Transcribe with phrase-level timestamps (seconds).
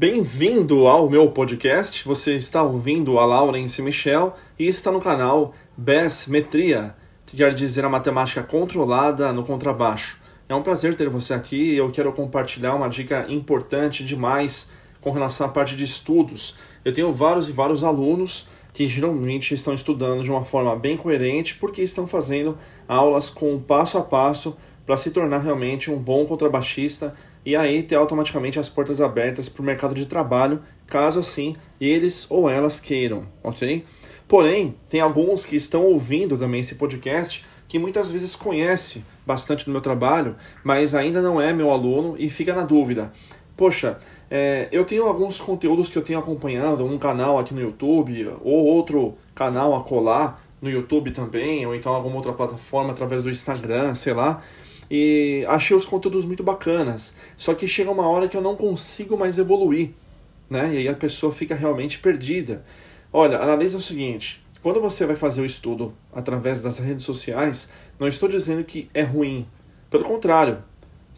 [0.00, 2.06] Bem-vindo ao meu podcast.
[2.06, 6.96] Você está ouvindo a Laurence Michel e está no canal BES Metria,
[7.26, 10.18] que quer dizer a matemática controlada no contrabaixo.
[10.48, 14.70] É um prazer ter você aqui e eu quero compartilhar uma dica importante demais
[15.02, 16.56] com relação à parte de estudos.
[16.82, 21.56] Eu tenho vários e vários alunos que geralmente estão estudando de uma forma bem coerente
[21.56, 22.56] porque estão fazendo
[22.88, 24.56] aulas com passo a passo
[24.86, 27.14] para se tornar realmente um bom contrabaixista
[27.44, 32.26] e aí ter automaticamente as portas abertas para o mercado de trabalho, caso assim eles
[32.30, 33.84] ou elas queiram, ok?
[34.28, 39.70] Porém, tem alguns que estão ouvindo também esse podcast que muitas vezes conhece bastante do
[39.70, 43.12] meu trabalho, mas ainda não é meu aluno e fica na dúvida.
[43.56, 43.98] Poxa,
[44.30, 48.64] é, eu tenho alguns conteúdos que eu tenho acompanhado, um canal aqui no YouTube ou
[48.64, 53.94] outro canal a colar no YouTube também, ou então alguma outra plataforma através do Instagram,
[53.94, 54.42] sei lá
[54.90, 57.14] e achei os conteúdos muito bacanas.
[57.36, 59.90] Só que chega uma hora que eu não consigo mais evoluir,
[60.48, 60.74] né?
[60.74, 62.64] E aí a pessoa fica realmente perdida.
[63.12, 68.08] Olha, analisa o seguinte: quando você vai fazer o estudo através das redes sociais, não
[68.08, 69.46] estou dizendo que é ruim.
[69.88, 70.62] Pelo contrário,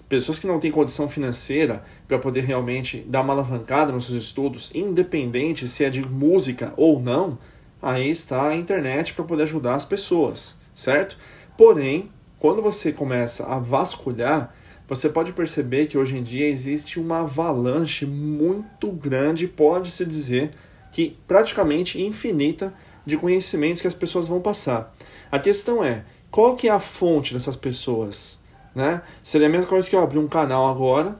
[0.08, 4.70] pessoas que não têm condição financeira para poder realmente dar uma alavancada nos seus estudos,
[4.74, 7.38] independente se é de música ou não,
[7.80, 11.16] aí está a internet para poder ajudar as pessoas, certo?
[11.56, 12.10] Porém,
[12.42, 14.52] quando você começa a vasculhar,
[14.88, 20.50] você pode perceber que hoje em dia existe uma avalanche muito grande, pode-se dizer
[20.90, 22.74] que praticamente infinita
[23.06, 24.92] de conhecimentos que as pessoas vão passar.
[25.30, 28.42] A questão é, qual que é a fonte dessas pessoas?
[28.74, 29.02] Né?
[29.22, 31.16] Seria a mesma coisa que eu abrir um canal agora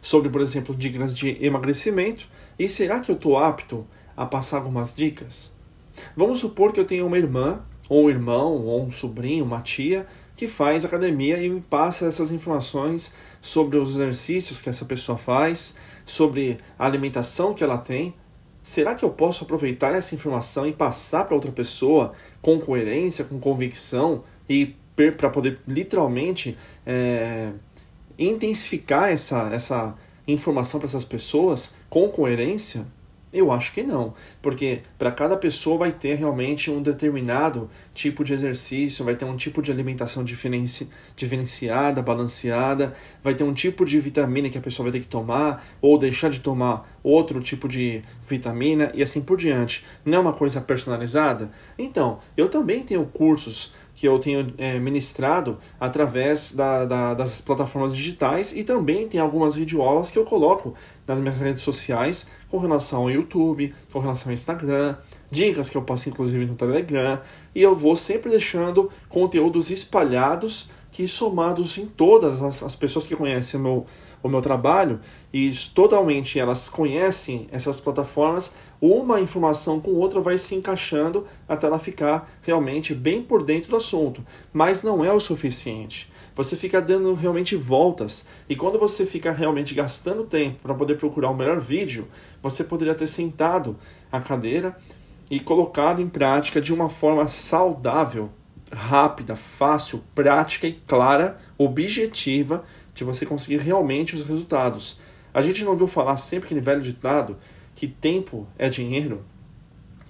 [0.00, 2.28] sobre, por exemplo, dicas de emagrecimento.
[2.56, 3.84] E será que eu estou apto
[4.16, 5.56] a passar algumas dicas?
[6.16, 10.06] Vamos supor que eu tenha uma irmã, ou um irmão, ou um sobrinho, uma tia,
[10.40, 15.76] que faz academia e me passa essas informações sobre os exercícios que essa pessoa faz,
[16.06, 18.14] sobre a alimentação que ela tem.
[18.62, 23.38] Será que eu posso aproveitar essa informação e passar para outra pessoa com coerência, com
[23.38, 24.74] convicção e
[25.18, 27.52] para poder literalmente é,
[28.18, 29.94] intensificar essa, essa
[30.26, 32.86] informação para essas pessoas com coerência?
[33.32, 38.32] Eu acho que não, porque para cada pessoa vai ter realmente um determinado tipo de
[38.32, 42.92] exercício, vai ter um tipo de alimentação diferenci, diferenciada, balanceada,
[43.22, 46.28] vai ter um tipo de vitamina que a pessoa vai ter que tomar ou deixar
[46.28, 49.84] de tomar outro tipo de vitamina e assim por diante.
[50.04, 51.52] Não é uma coisa personalizada?
[51.78, 57.94] Então, eu também tenho cursos que eu tenho é, ministrado através da, da, das plataformas
[57.94, 60.72] digitais e também tem algumas videoaulas que eu coloco
[61.06, 64.96] nas minhas redes sociais com relação ao YouTube, com relação ao Instagram,
[65.30, 67.20] dicas que eu passo inclusive no Telegram
[67.54, 73.14] e eu vou sempre deixando conteúdos espalhados que somados em todas as, as pessoas que
[73.14, 73.84] conhecem meu,
[74.22, 75.00] o meu trabalho
[75.32, 81.78] e totalmente elas conhecem essas plataformas, uma informação com outra vai se encaixando até ela
[81.78, 84.24] ficar realmente bem por dentro do assunto.
[84.52, 86.10] Mas não é o suficiente.
[86.34, 91.30] Você fica dando realmente voltas e quando você fica realmente gastando tempo para poder procurar
[91.30, 92.08] o melhor vídeo,
[92.42, 93.76] você poderia ter sentado
[94.10, 94.76] a cadeira
[95.30, 98.30] e colocado em prática de uma forma saudável
[98.72, 102.64] rápida, fácil, prática e clara, objetiva,
[102.94, 104.98] de você conseguir realmente os resultados.
[105.32, 107.36] A gente não ouviu falar sempre aquele velho ditado
[107.74, 109.24] que tempo é dinheiro?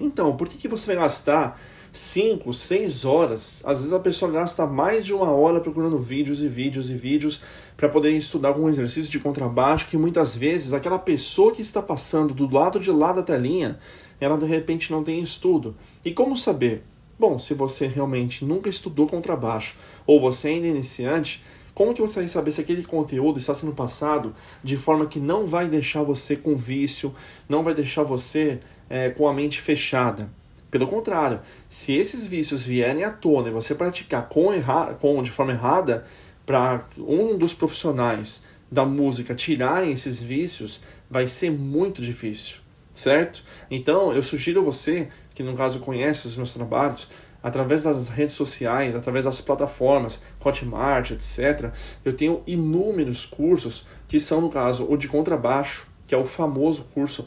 [0.00, 1.60] Então, por que, que você vai gastar
[1.92, 3.62] 5, 6 horas?
[3.66, 7.40] Às vezes a pessoa gasta mais de uma hora procurando vídeos e vídeos e vídeos
[7.76, 12.32] para poder estudar algum exercício de contrabaixo que muitas vezes aquela pessoa que está passando
[12.32, 13.78] do lado de lá da telinha,
[14.18, 15.76] ela de repente não tem estudo.
[16.04, 16.82] E como saber?
[17.18, 19.76] Bom, se você realmente nunca estudou contrabaixo
[20.06, 21.42] ou você ainda é iniciante,
[21.74, 25.46] como que você vai saber se aquele conteúdo está sendo passado de forma que não
[25.46, 27.14] vai deixar você com vício,
[27.48, 30.30] não vai deixar você é, com a mente fechada?
[30.70, 35.30] Pelo contrário, se esses vícios vierem à tona e você praticar com, erra com de
[35.30, 36.04] forma errada,
[36.46, 42.60] para um dos profissionais da música tirarem esses vícios, vai ser muito difícil
[42.92, 43.44] certo?
[43.70, 47.08] Então, eu sugiro você, que no caso conhece os meus trabalhos,
[47.42, 51.72] através das redes sociais, através das plataformas, Hotmart, etc.,
[52.04, 56.84] eu tenho inúmeros cursos que são, no caso, o de contrabaixo, que é o famoso
[56.94, 57.26] curso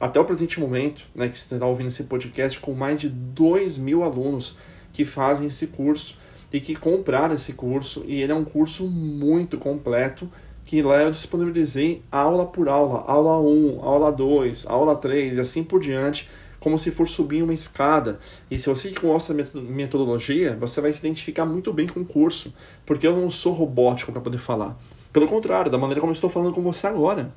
[0.00, 3.78] até o presente momento, né, que você está ouvindo esse podcast, com mais de 2
[3.78, 4.56] mil alunos
[4.92, 6.16] que fazem esse curso
[6.52, 10.30] e que compraram esse curso, e ele é um curso muito completo
[10.64, 15.62] que lá eu disponibilizei aula por aula, aula 1, aula 2, aula 3 e assim
[15.62, 16.28] por diante,
[16.64, 18.18] como se for subir uma escada.
[18.50, 22.54] E se você gosta da metodologia, você vai se identificar muito bem com o curso,
[22.86, 24.74] porque eu não sou robótico para poder falar.
[25.12, 27.34] Pelo contrário, da maneira como eu estou falando com você agora.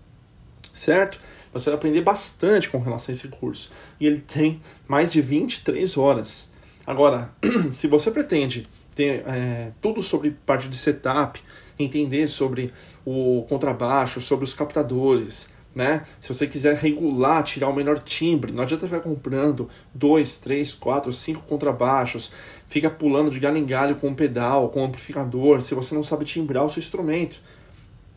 [0.74, 1.20] certo?
[1.52, 3.70] Você vai aprender bastante com relação a esse curso.
[4.00, 6.54] E ele tem mais de 23 horas.
[6.86, 7.30] Agora,
[7.70, 8.66] se você pretende
[8.96, 11.44] ter é, tudo sobre parte de setup,
[11.78, 12.72] entender sobre
[13.06, 16.02] o contrabaixo, sobre os captadores, né?
[16.20, 21.14] Se você quiser regular, tirar o melhor timbre, não adianta ficar comprando dois, três, quatro,
[21.14, 22.32] cinco contrabaixos,
[22.68, 26.02] fica pulando de galho em galho com um pedal, com um amplificador, se você não
[26.02, 27.40] sabe timbrar o seu instrumento.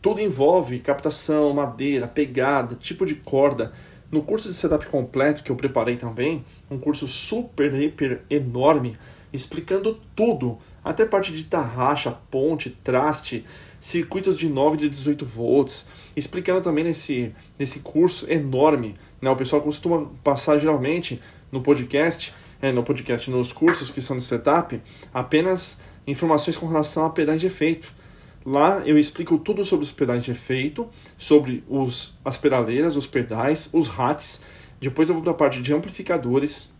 [0.01, 3.71] Tudo envolve captação, madeira, pegada, tipo de corda.
[4.11, 8.97] No curso de setup completo que eu preparei também, um curso super, hiper enorme,
[9.31, 13.45] explicando tudo, até parte de tarraxa, ponte, traste,
[13.79, 18.95] circuitos de 9 e de 18 volts, explicando também nesse, nesse curso enorme.
[19.21, 19.29] Né?
[19.29, 24.23] O pessoal costuma passar geralmente no podcast, é, no podcast, nos cursos que são de
[24.23, 24.81] setup,
[25.13, 27.93] apenas informações com relação a pedais de efeito.
[28.45, 33.69] Lá eu explico tudo sobre os pedais de efeito, sobre os, as pedaleiras, os pedais,
[33.71, 34.41] os hacks.
[34.79, 36.73] Depois eu vou para a parte de amplificadores,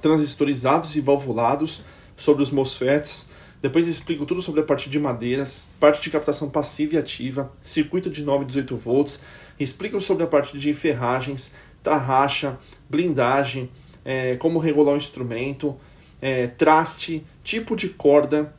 [0.00, 1.82] transistorizados e valvulados,
[2.20, 3.28] sobre os MOSFETs.
[3.60, 8.08] Depois explico tudo sobre a parte de madeiras, parte de captação passiva e ativa, circuito
[8.08, 9.20] de 9 e 18 volts.
[9.58, 11.52] Explico sobre a parte de ferragens,
[11.82, 12.58] tarraxa,
[12.88, 13.70] blindagem,
[14.04, 15.76] é, como regular o instrumento,
[16.20, 18.54] é, traste, tipo de corda,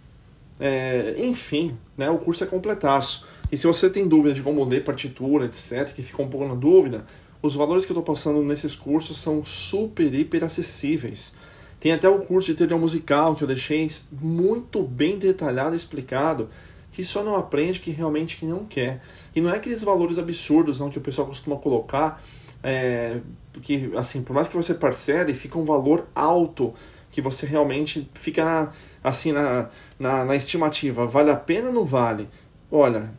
[0.59, 3.25] é, enfim, né, o curso é completaço.
[3.51, 6.55] E se você tem dúvida de como ler partitura, etc., que ficou um pouco na
[6.55, 7.05] dúvida,
[7.41, 11.35] os valores que eu estou passando nesses cursos são super, hiper acessíveis.
[11.81, 16.47] Tem até o curso de teoria musical que eu deixei muito bem detalhado e explicado,
[16.91, 19.01] que só não aprende que realmente que não quer.
[19.35, 22.21] E não é aqueles valores absurdos não que o pessoal costuma colocar,
[22.61, 23.19] é,
[23.51, 26.71] porque assim, por mais que você parcele, fica um valor alto
[27.09, 28.69] que você realmente fica na,
[29.03, 29.67] assim na,
[29.97, 32.29] na, na estimativa, vale a pena ou não vale?
[32.71, 33.09] Olha,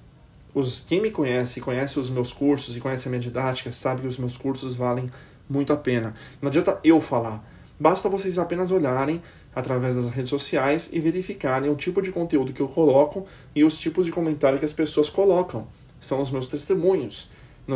[0.55, 4.06] os, quem me conhece, conhece os meus cursos e conhece a minha didática, sabe que
[4.06, 5.11] os meus cursos valem
[5.50, 6.14] muito a pena.
[6.41, 7.44] Não adianta eu falar,
[7.82, 9.20] basta vocês apenas olharem
[9.52, 13.26] através das redes sociais e verificarem o tipo de conteúdo que eu coloco
[13.56, 15.67] e os tipos de comentário que as pessoas colocam.
[15.99, 17.29] São os meus testemunhos.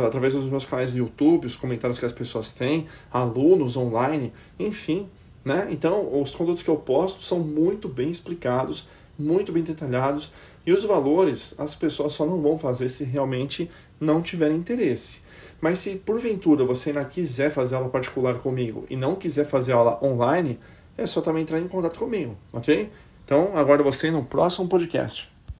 [0.05, 5.09] Através dos meus canais do YouTube, os comentários que as pessoas têm, alunos online, enfim,
[5.43, 5.67] né?
[5.71, 8.87] Então, os conteúdos que eu posto são muito bem explicados,
[9.19, 10.31] muito bem detalhados,
[10.65, 13.69] e os valores as pessoas só não vão fazer se realmente
[13.99, 15.21] não tiverem interesse.
[15.59, 19.99] Mas se porventura você ainda quiser fazer aula particular comigo e não quiser fazer aula
[20.03, 20.59] online,
[20.97, 22.91] é só também entrar em contato comigo, ok?
[23.25, 25.29] Então, aguardo você no próximo podcast.